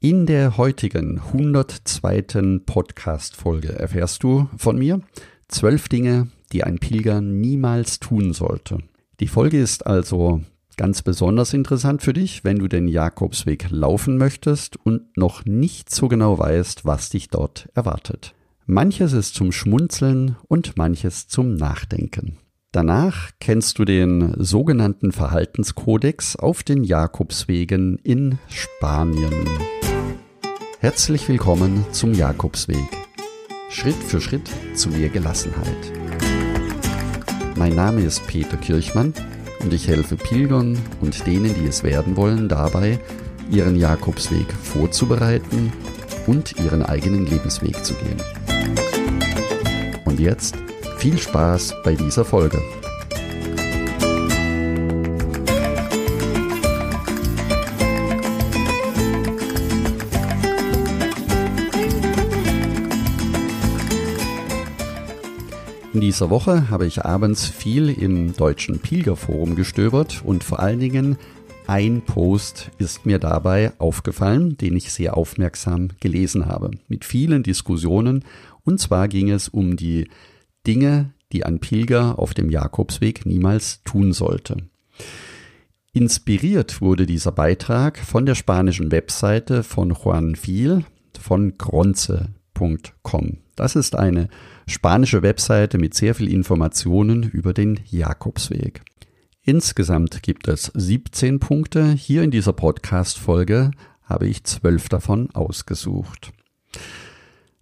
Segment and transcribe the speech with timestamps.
[0.00, 2.60] In der heutigen 102.
[2.64, 5.00] Podcast-Folge erfährst du von mir
[5.48, 8.78] zwölf Dinge, die ein Pilger niemals tun sollte.
[9.18, 10.40] Die Folge ist also
[10.76, 16.06] ganz besonders interessant für dich, wenn du den Jakobsweg laufen möchtest und noch nicht so
[16.06, 18.36] genau weißt, was dich dort erwartet.
[18.66, 22.38] Manches ist zum Schmunzeln und manches zum Nachdenken.
[22.70, 29.48] Danach kennst du den sogenannten Verhaltenskodex auf den Jakobswegen in Spanien.
[30.78, 32.76] Herzlich willkommen zum Jakobsweg.
[33.70, 35.92] Schritt für Schritt zu mehr Gelassenheit.
[37.56, 39.14] Mein Name ist Peter Kirchmann
[39.60, 43.00] und ich helfe Pilgern und denen, die es werden wollen, dabei,
[43.50, 45.72] ihren Jakobsweg vorzubereiten
[46.26, 48.20] und ihren eigenen Lebensweg zu gehen.
[50.04, 50.54] Und jetzt
[50.98, 52.60] viel Spaß bei dieser Folge.
[65.94, 71.16] In dieser Woche habe ich abends viel im deutschen Pilgerforum gestöbert und vor allen Dingen
[71.68, 78.24] ein Post ist mir dabei aufgefallen, den ich sehr aufmerksam gelesen habe, mit vielen Diskussionen.
[78.64, 80.08] Und zwar ging es um die
[80.66, 84.56] Dinge, die ein Pilger auf dem Jakobsweg niemals tun sollte.
[85.92, 90.84] Inspiriert wurde dieser Beitrag von der spanischen Webseite von Juan Viel
[91.18, 93.38] von gronze.com.
[93.56, 94.28] Das ist eine
[94.66, 98.82] spanische Webseite mit sehr viel Informationen über den Jakobsweg.
[99.42, 101.92] Insgesamt gibt es 17 Punkte.
[101.92, 103.70] Hier in dieser Podcast-Folge
[104.04, 106.32] habe ich zwölf davon ausgesucht.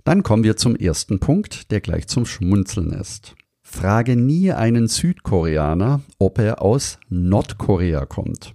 [0.06, 3.34] Dann kommen wir zum ersten Punkt, der gleich zum Schmunzeln ist.
[3.64, 8.54] Frage nie einen Südkoreaner, ob er aus Nordkorea kommt.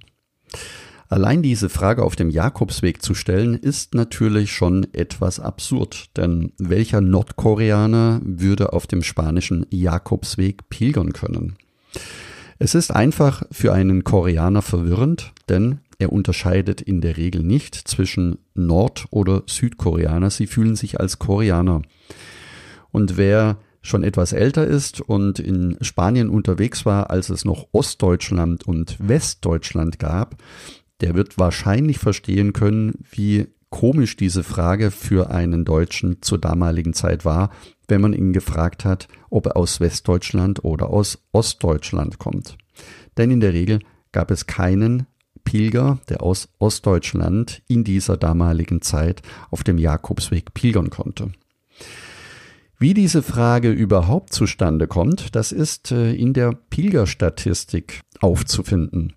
[1.09, 7.01] Allein diese Frage auf dem Jakobsweg zu stellen, ist natürlich schon etwas absurd, denn welcher
[7.01, 11.57] Nordkoreaner würde auf dem spanischen Jakobsweg pilgern können?
[12.59, 18.39] Es ist einfach für einen Koreaner verwirrend, denn er unterscheidet in der Regel nicht zwischen
[18.55, 20.29] Nord- oder Südkoreaner.
[20.31, 21.83] Sie fühlen sich als Koreaner.
[22.91, 28.67] Und wer schon etwas älter ist und in Spanien unterwegs war, als es noch Ostdeutschland
[28.67, 30.35] und Westdeutschland gab,
[31.01, 37.25] der wird wahrscheinlich verstehen können, wie komisch diese Frage für einen Deutschen zur damaligen Zeit
[37.25, 37.51] war,
[37.87, 42.57] wenn man ihn gefragt hat, ob er aus Westdeutschland oder aus Ostdeutschland kommt.
[43.17, 43.79] Denn in der Regel
[44.11, 45.07] gab es keinen
[45.43, 51.31] Pilger, der aus Ostdeutschland in dieser damaligen Zeit auf dem Jakobsweg pilgern konnte.
[52.79, 59.13] Wie diese Frage überhaupt zustande kommt, das ist äh, in der Pilgerstatistik aufzufinden.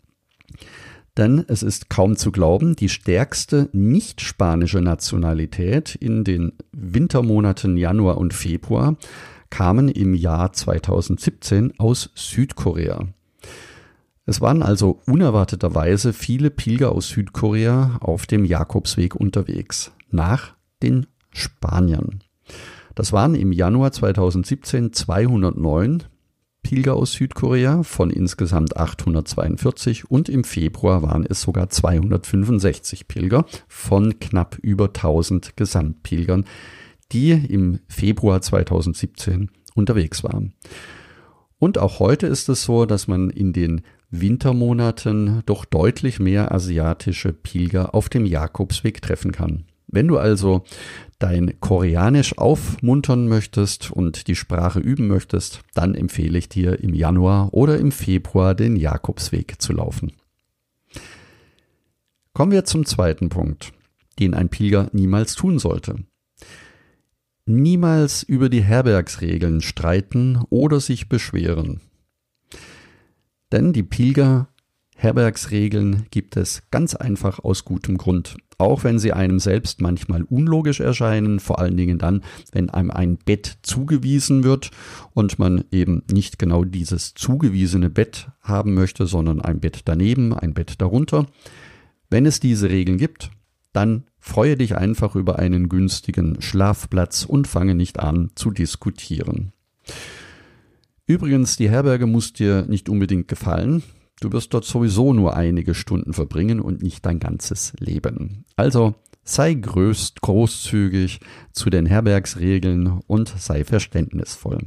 [1.16, 8.34] Denn es ist kaum zu glauben, die stärkste nicht-spanische Nationalität in den Wintermonaten Januar und
[8.34, 8.96] Februar
[9.48, 13.13] kamen im Jahr 2017 aus Südkorea.
[14.26, 22.22] Es waren also unerwarteterweise viele Pilger aus Südkorea auf dem Jakobsweg unterwegs, nach den Spaniern.
[22.94, 26.04] Das waren im Januar 2017 209
[26.62, 34.18] Pilger aus Südkorea von insgesamt 842 und im Februar waren es sogar 265 Pilger von
[34.18, 36.46] knapp über 1000 Gesamtpilgern,
[37.12, 40.54] die im Februar 2017 unterwegs waren.
[41.58, 43.82] Und auch heute ist es so, dass man in den
[44.20, 49.64] Wintermonaten doch deutlich mehr asiatische Pilger auf dem Jakobsweg treffen kann.
[49.86, 50.64] Wenn du also
[51.18, 57.54] dein Koreanisch aufmuntern möchtest und die Sprache üben möchtest, dann empfehle ich dir im Januar
[57.54, 60.12] oder im Februar den Jakobsweg zu laufen.
[62.32, 63.72] Kommen wir zum zweiten Punkt,
[64.18, 65.96] den ein Pilger niemals tun sollte.
[67.46, 71.80] Niemals über die Herbergsregeln streiten oder sich beschweren.
[73.54, 74.48] Denn die Pilger
[74.96, 78.36] Herbergsregeln gibt es ganz einfach aus gutem Grund.
[78.58, 83.16] Auch wenn sie einem selbst manchmal unlogisch erscheinen, vor allen Dingen dann, wenn einem ein
[83.16, 84.72] Bett zugewiesen wird
[85.12, 90.52] und man eben nicht genau dieses zugewiesene Bett haben möchte, sondern ein Bett daneben, ein
[90.52, 91.26] Bett darunter.
[92.10, 93.30] Wenn es diese Regeln gibt,
[93.72, 99.52] dann freue dich einfach über einen günstigen Schlafplatz und fange nicht an zu diskutieren.
[101.06, 103.82] Übrigens, die Herberge muss dir nicht unbedingt gefallen.
[104.20, 108.44] Du wirst dort sowieso nur einige Stunden verbringen und nicht dein ganzes Leben.
[108.56, 111.20] Also sei größt großzügig
[111.52, 114.58] zu den Herbergsregeln und sei verständnisvoll.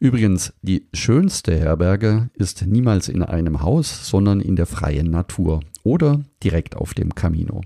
[0.00, 6.24] Übrigens, die schönste Herberge ist niemals in einem Haus, sondern in der freien Natur oder
[6.42, 7.62] direkt auf dem Camino.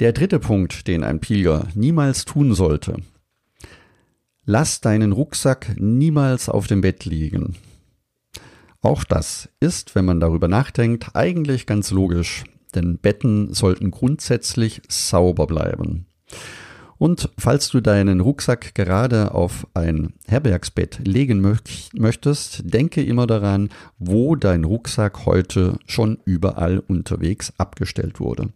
[0.00, 2.96] Der dritte Punkt, den ein Pilger niemals tun sollte.
[4.48, 7.56] Lass deinen Rucksack niemals auf dem Bett liegen.
[8.80, 12.44] Auch das ist, wenn man darüber nachdenkt, eigentlich ganz logisch,
[12.76, 16.06] denn Betten sollten grundsätzlich sauber bleiben.
[16.96, 21.58] Und falls du deinen Rucksack gerade auf ein Herbergsbett legen
[21.94, 28.50] möchtest, denke immer daran, wo dein Rucksack heute schon überall unterwegs abgestellt wurde.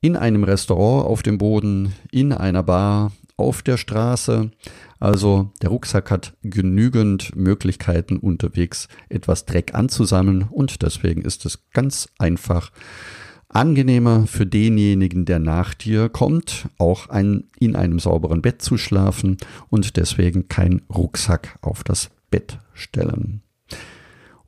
[0.00, 4.50] In einem Restaurant auf dem Boden, in einer Bar, auf der Straße.
[5.00, 12.08] Also der Rucksack hat genügend Möglichkeiten unterwegs etwas Dreck anzusammeln und deswegen ist es ganz
[12.18, 12.70] einfach
[13.48, 19.38] angenehmer für denjenigen, der nach dir kommt, auch ein, in einem sauberen Bett zu schlafen
[19.70, 23.42] und deswegen kein Rucksack auf das Bett stellen.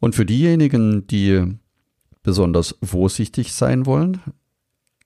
[0.00, 1.44] Und für diejenigen, die
[2.22, 4.20] besonders vorsichtig sein wollen,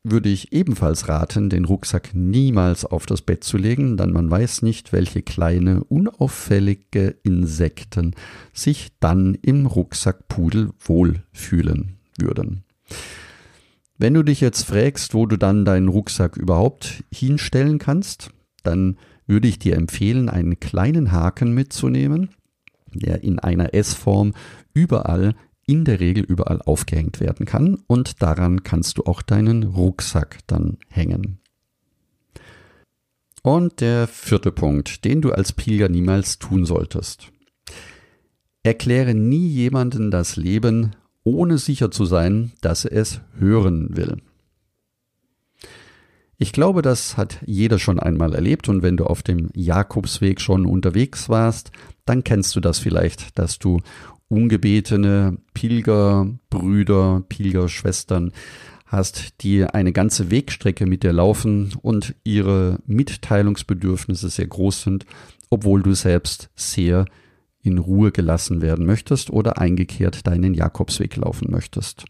[0.05, 4.61] würde ich ebenfalls raten, den Rucksack niemals auf das Bett zu legen, denn man weiß
[4.61, 8.15] nicht, welche kleine, unauffällige Insekten
[8.53, 12.65] sich dann im Rucksackpudel wohlfühlen würden.
[13.97, 18.31] Wenn du dich jetzt fragst, wo du dann deinen Rucksack überhaupt hinstellen kannst,
[18.63, 22.31] dann würde ich dir empfehlen, einen kleinen Haken mitzunehmen,
[22.93, 24.35] der in einer S-Form
[24.75, 25.35] überall
[25.67, 30.79] in der Regel überall aufgehängt werden kann und daran kannst du auch deinen Rucksack dann
[30.89, 31.39] hängen.
[33.43, 37.31] Und der vierte Punkt, den du als Pilger niemals tun solltest.
[38.63, 44.23] Erkläre nie jemanden das Leben, ohne sicher zu sein, dass er es hören will.
[46.37, 50.67] Ich glaube, das hat jeder schon einmal erlebt und wenn du auf dem Jakobsweg schon
[50.67, 51.71] unterwegs warst,
[52.07, 53.81] dann kennst du das vielleicht, dass du
[54.35, 58.33] ungebetene Pilgerbrüder, Pilgerschwestern
[58.87, 65.07] hast, die eine ganze Wegstrecke mit dir laufen und ihre Mitteilungsbedürfnisse sehr groß sind,
[65.51, 67.07] obwohl du selbst sehr
[67.63, 72.05] in Ruhe gelassen werden möchtest oder eingekehrt deinen Jakobsweg laufen möchtest.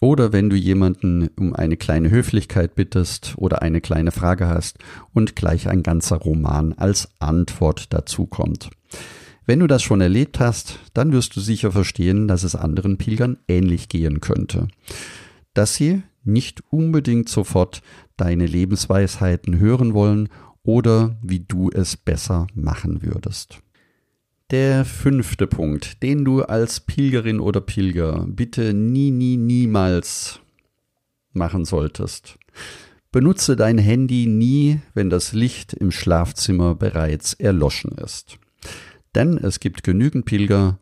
[0.00, 4.78] Oder wenn du jemanden um eine kleine Höflichkeit bittest oder eine kleine Frage hast
[5.12, 8.70] und gleich ein ganzer Roman als Antwort dazu kommt.
[9.48, 13.38] Wenn du das schon erlebt hast, dann wirst du sicher verstehen, dass es anderen Pilgern
[13.48, 14.68] ähnlich gehen könnte.
[15.54, 17.80] Dass sie nicht unbedingt sofort
[18.18, 20.28] deine Lebensweisheiten hören wollen
[20.64, 23.60] oder wie du es besser machen würdest.
[24.50, 30.40] Der fünfte Punkt, den du als Pilgerin oder Pilger bitte nie, nie, niemals
[31.32, 32.38] machen solltest.
[33.12, 38.38] Benutze dein Handy nie, wenn das Licht im Schlafzimmer bereits erloschen ist.
[39.14, 40.78] Denn es gibt genügend Pilger,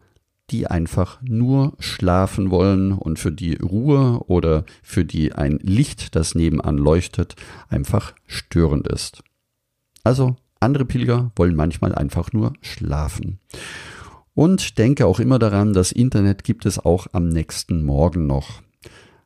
[0.51, 6.35] die einfach nur schlafen wollen und für die Ruhe oder für die ein Licht, das
[6.35, 7.35] nebenan leuchtet,
[7.69, 9.23] einfach störend ist.
[10.05, 13.41] Also andere Pilger wollen manchmal einfach nur schlafen.
[14.35, 18.63] Und denke auch immer daran, das Internet gibt es auch am nächsten Morgen noch.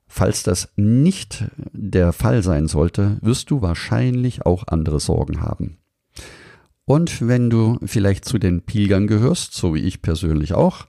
[0.06, 5.78] Falls das nicht der Fall sein sollte, wirst du wahrscheinlich auch andere Sorgen haben.
[6.84, 10.86] Und wenn du vielleicht zu den Pilgern gehörst, so wie ich persönlich auch,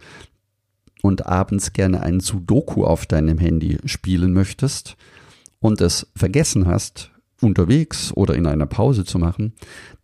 [1.02, 4.96] und abends gerne ein Sudoku auf deinem Handy spielen möchtest
[5.60, 7.12] und es vergessen hast,
[7.42, 9.54] unterwegs oder in einer Pause zu machen,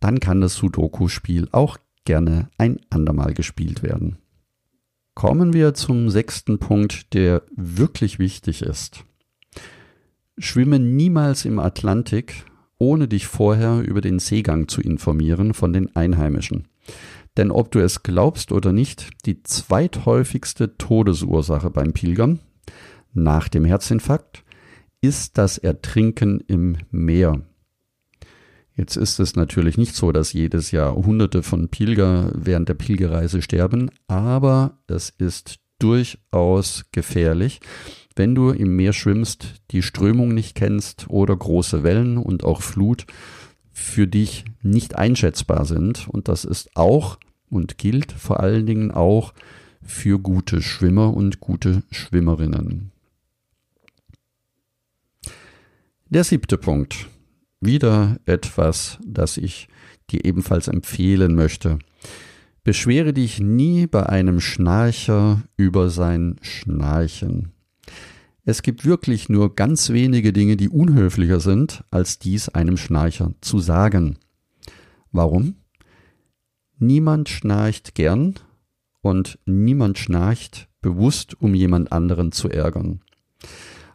[0.00, 4.18] dann kann das Sudoku-Spiel auch gerne ein andermal gespielt werden.
[5.14, 9.04] Kommen wir zum sechsten Punkt, der wirklich wichtig ist.
[10.38, 12.44] Schwimme niemals im Atlantik
[12.78, 16.68] ohne dich vorher über den Seegang zu informieren von den Einheimischen.
[17.36, 22.40] Denn ob du es glaubst oder nicht, die zweithäufigste Todesursache beim Pilgern
[23.12, 24.44] nach dem Herzinfarkt
[25.00, 27.42] ist das Ertrinken im Meer.
[28.74, 33.42] Jetzt ist es natürlich nicht so, dass jedes Jahr Hunderte von Pilger während der Pilgerreise
[33.42, 37.60] sterben, aber es ist durchaus gefährlich,
[38.18, 43.06] wenn du im Meer schwimmst, die Strömung nicht kennst oder große Wellen und auch Flut
[43.72, 46.08] für dich nicht einschätzbar sind.
[46.08, 49.32] Und das ist auch und gilt vor allen Dingen auch
[49.82, 52.90] für gute Schwimmer und gute Schwimmerinnen.
[56.10, 57.08] Der siebte Punkt.
[57.60, 59.68] Wieder etwas, das ich
[60.10, 61.78] dir ebenfalls empfehlen möchte.
[62.64, 67.52] Beschwere dich nie bei einem Schnarcher über sein Schnarchen.
[68.48, 73.58] Es gibt wirklich nur ganz wenige Dinge, die unhöflicher sind, als dies einem Schnarcher zu
[73.58, 74.16] sagen.
[75.12, 75.56] Warum?
[76.78, 78.36] Niemand schnarcht gern
[79.02, 83.02] und niemand schnarcht bewusst, um jemand anderen zu ärgern.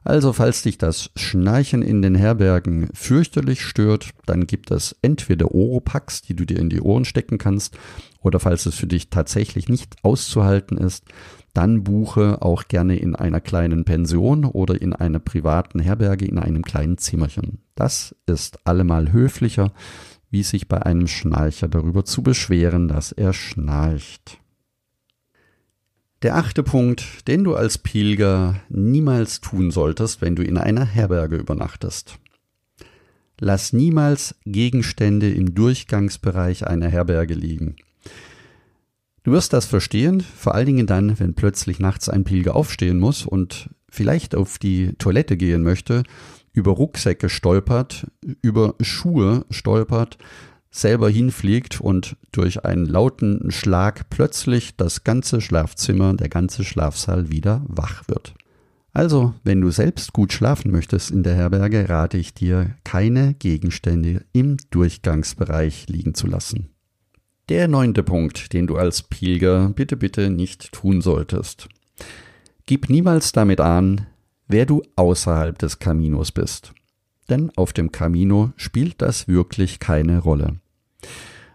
[0.04, 6.22] Also falls dich das Schnarchen in den Herbergen fürchterlich stört, dann gibt es entweder Oropax,
[6.22, 7.76] die du dir in die Ohren stecken kannst,
[8.22, 11.06] oder falls es für dich tatsächlich nicht auszuhalten ist,
[11.54, 16.64] dann buche auch gerne in einer kleinen Pension oder in einer privaten Herberge in einem
[16.64, 17.60] kleinen Zimmerchen.
[17.76, 19.72] Das ist allemal höflicher,
[20.32, 24.40] wie sich bei einem Schnarcher darüber zu beschweren, dass er schnarcht.
[26.24, 31.36] Der achte Punkt, den du als Pilger niemals tun solltest, wenn du in einer Herberge
[31.36, 32.18] übernachtest.
[33.40, 37.76] Lass niemals Gegenstände im Durchgangsbereich einer Herberge liegen.
[39.24, 43.26] Du wirst das verstehen, vor allen Dingen dann, wenn plötzlich nachts ein Pilger aufstehen muss
[43.26, 46.04] und vielleicht auf die Toilette gehen möchte,
[46.52, 48.08] über Rucksäcke stolpert,
[48.42, 50.18] über Schuhe stolpert,
[50.72, 57.64] selber hinfliegt und durch einen lauten Schlag plötzlich das ganze Schlafzimmer, der ganze Schlafsaal wieder
[57.68, 58.34] wach wird.
[58.92, 64.26] Also, wenn du selbst gut schlafen möchtest in der Herberge, rate ich dir, keine Gegenstände
[64.34, 66.73] im Durchgangsbereich liegen zu lassen.
[67.50, 71.68] Der neunte Punkt, den du als Pilger bitte, bitte nicht tun solltest.
[72.66, 74.08] Gib niemals damit an,
[74.48, 76.74] wer du außerhalb des Caminos bist.
[77.30, 80.56] Denn auf dem Camino spielt das wirklich keine Rolle.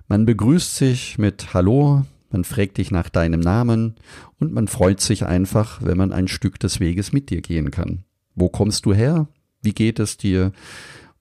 [0.08, 3.94] Man begrüßt sich mit Hallo, man fragt dich nach deinem Namen
[4.38, 8.04] und man freut sich einfach, wenn man ein Stück des Weges mit dir gehen kann.
[8.34, 9.28] Wo kommst du her?
[9.62, 10.52] Wie geht es dir?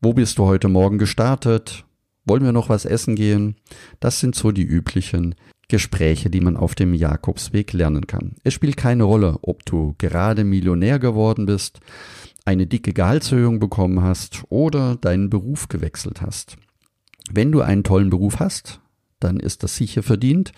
[0.02, 1.86] Wo bist du heute Morgen gestartet?
[2.28, 3.56] Wollen wir noch was essen gehen?
[4.00, 5.36] Das sind so die üblichen
[5.70, 8.36] Gespräche, die man auf dem Jakobsweg lernen kann.
[8.44, 11.80] Es spielt keine Rolle, ob du gerade Millionär geworden bist,
[12.46, 16.58] eine dicke Gehaltserhöhung bekommen hast oder deinen Beruf gewechselt hast.
[17.32, 18.82] Wenn du einen tollen Beruf hast,
[19.20, 20.52] dann ist das sicher verdient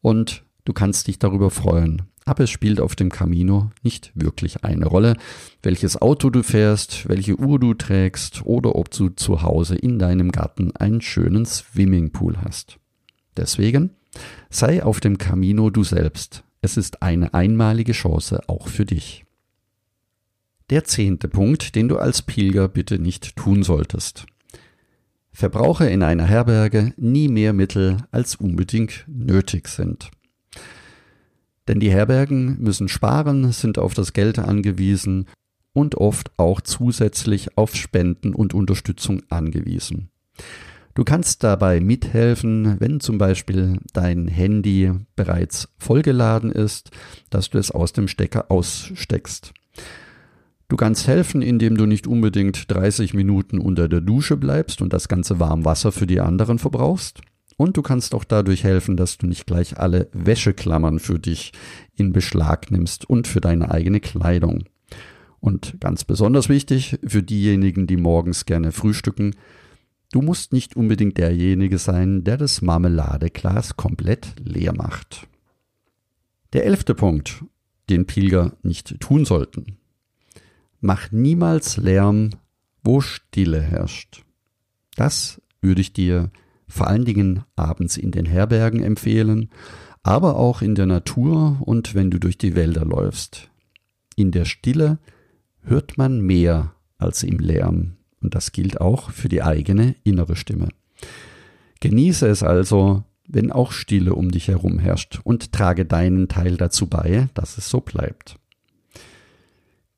[0.00, 4.86] und du kannst dich darüber freuen aber es spielt auf dem Camino nicht wirklich eine
[4.86, 5.16] Rolle,
[5.62, 10.30] welches Auto du fährst, welche Uhr du trägst oder ob du zu Hause in deinem
[10.30, 12.78] Garten einen schönen Swimmingpool hast.
[13.36, 13.90] Deswegen
[14.50, 16.44] sei auf dem Camino du selbst.
[16.60, 19.24] Es ist eine einmalige Chance auch für dich.
[20.68, 24.26] Der zehnte Punkt, den du als Pilger bitte nicht tun solltest.
[25.32, 30.10] Verbrauche in einer Herberge nie mehr Mittel, als unbedingt nötig sind.
[31.68, 35.26] Denn die Herbergen müssen sparen, sind auf das Geld angewiesen
[35.72, 40.10] und oft auch zusätzlich auf Spenden und Unterstützung angewiesen.
[40.94, 46.90] Du kannst dabei mithelfen, wenn zum Beispiel dein Handy bereits vollgeladen ist,
[47.30, 49.52] dass du es aus dem Stecker aussteckst.
[50.68, 55.06] Du kannst helfen, indem du nicht unbedingt 30 Minuten unter der Dusche bleibst und das
[55.06, 57.20] ganze Warmwasser für die anderen verbrauchst.
[57.58, 61.52] Und du kannst auch dadurch helfen, dass du nicht gleich alle Wäscheklammern für dich
[61.96, 64.62] in Beschlag nimmst und für deine eigene Kleidung.
[65.40, 69.34] Und ganz besonders wichtig für diejenigen, die morgens gerne frühstücken,
[70.12, 75.26] du musst nicht unbedingt derjenige sein, der das Marmeladeglas komplett leer macht.
[76.52, 77.44] Der elfte Punkt,
[77.90, 79.78] den Pilger nicht tun sollten.
[80.80, 82.30] Mach niemals Lärm,
[82.84, 84.22] wo Stille herrscht.
[84.94, 86.30] Das würde ich dir
[86.68, 89.50] vor allen Dingen abends in den Herbergen empfehlen,
[90.02, 93.50] aber auch in der Natur und wenn du durch die Wälder läufst.
[94.16, 94.98] In der Stille
[95.62, 100.68] hört man mehr als im Lärm und das gilt auch für die eigene innere Stimme.
[101.80, 106.86] Genieße es also, wenn auch Stille um dich herum herrscht und trage deinen Teil dazu
[106.86, 108.38] bei, dass es so bleibt.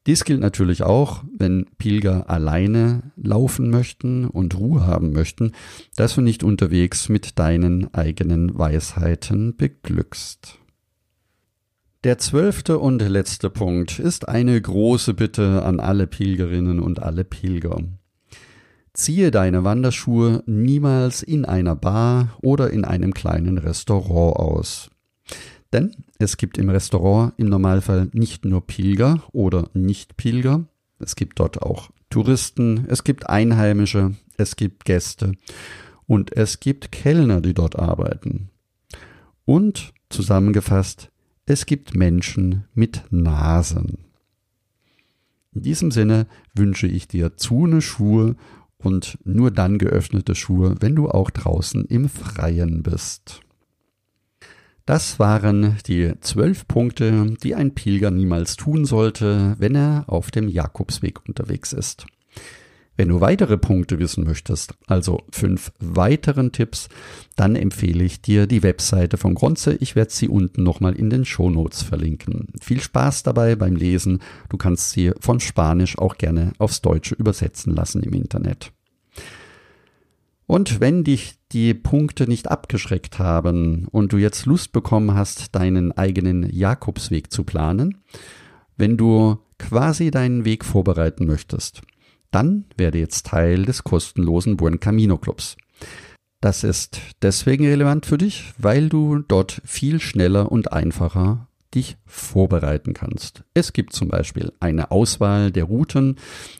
[0.07, 5.53] Dies gilt natürlich auch, wenn Pilger alleine laufen möchten und Ruhe haben möchten,
[5.95, 10.59] dass du nicht unterwegs mit deinen eigenen Weisheiten beglückst.
[12.03, 17.77] Der zwölfte und letzte Punkt ist eine große Bitte an alle Pilgerinnen und alle Pilger.
[18.95, 24.91] Ziehe deine Wanderschuhe niemals in einer Bar oder in einem kleinen Restaurant aus.
[25.73, 30.67] Denn es gibt im Restaurant im Normalfall nicht nur Pilger oder Nicht-Pilger,
[30.99, 35.33] es gibt dort auch Touristen, es gibt Einheimische, es gibt Gäste
[36.07, 38.51] und es gibt Kellner, die dort arbeiten.
[39.45, 41.11] Und zusammengefasst,
[41.47, 43.99] es gibt Menschen mit Nasen.
[45.53, 48.37] In diesem Sinne wünsche ich dir zune Schuhe
[48.79, 53.41] und nur dann geöffnete Schuhe, wenn du auch draußen im Freien bist.
[54.91, 60.49] Das waren die zwölf Punkte, die ein Pilger niemals tun sollte, wenn er auf dem
[60.49, 62.07] Jakobsweg unterwegs ist.
[62.97, 66.89] Wenn du weitere Punkte wissen möchtest, also fünf weiteren Tipps,
[67.37, 69.75] dann empfehle ich dir die Webseite von Gronze.
[69.75, 72.49] Ich werde sie unten nochmal in den Show Notes verlinken.
[72.61, 74.19] Viel Spaß dabei beim Lesen.
[74.49, 78.73] Du kannst sie von Spanisch auch gerne aufs Deutsche übersetzen lassen im Internet.
[80.49, 85.93] Und wenn dich die Punkte nicht abgeschreckt haben und du jetzt Lust bekommen hast, deinen
[85.93, 87.99] eigenen Jakobsweg zu planen,
[88.77, 91.83] wenn du quasi deinen Weg vorbereiten möchtest,
[92.31, 95.57] dann werde jetzt Teil des kostenlosen Buen Camino Clubs.
[96.41, 102.95] Das ist deswegen relevant für dich, weil du dort viel schneller und einfacher dich vorbereiten
[102.95, 103.45] kannst.
[103.55, 106.17] Es gibt zum Beispiel eine Auswahl der Routen.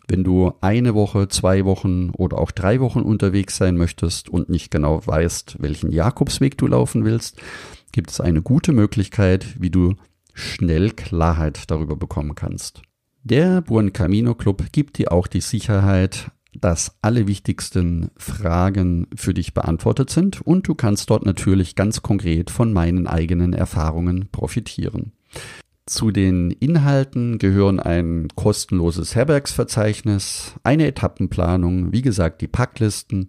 [0.07, 4.71] Wenn du eine Woche, zwei Wochen oder auch drei Wochen unterwegs sein möchtest und nicht
[4.71, 7.41] genau weißt, welchen Jakobsweg du laufen willst,
[7.93, 9.95] gibt es eine gute Möglichkeit, wie du
[10.33, 12.83] schnell Klarheit darüber bekommen kannst.
[13.23, 19.55] Der Buen Camino Club gibt dir auch die Sicherheit, dass alle wichtigsten Fragen für dich
[19.55, 25.13] beantwortet sind und du kannst dort natürlich ganz konkret von meinen eigenen Erfahrungen profitieren.
[25.87, 33.29] Zu den Inhalten gehören ein kostenloses Herbergsverzeichnis, eine Etappenplanung, wie gesagt die Packlisten.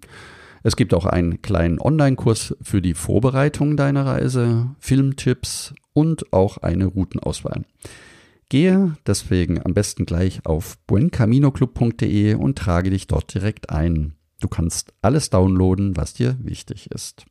[0.62, 6.86] Es gibt auch einen kleinen Online-Kurs für die Vorbereitung deiner Reise, Filmtipps und auch eine
[6.86, 7.64] Routenauswahl.
[8.52, 14.16] Gehe deswegen am besten gleich auf buencaminoclub.de und trage dich dort direkt ein.
[14.42, 17.24] Du kannst alles downloaden, was dir wichtig ist.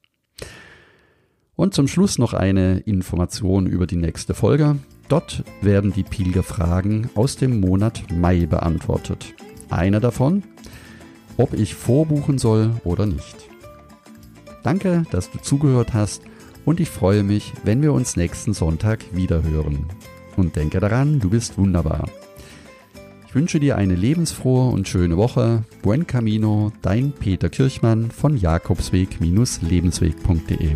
[1.56, 4.78] Und zum Schluss noch eine Information über die nächste Folge.
[5.10, 9.34] Dort werden die Pilgerfragen aus dem Monat Mai beantwortet.
[9.68, 10.42] Eine davon,
[11.36, 13.36] ob ich vorbuchen soll oder nicht.
[14.62, 16.22] Danke, dass du zugehört hast
[16.64, 19.86] und ich freue mich, wenn wir uns nächsten Sonntag wieder hören
[20.36, 22.08] und denke daran, du bist wunderbar.
[23.30, 25.62] Ich wünsche dir eine lebensfrohe und schöne Woche.
[25.82, 30.74] Buen Camino, dein Peter Kirchmann von Jakobsweg-lebensweg.de.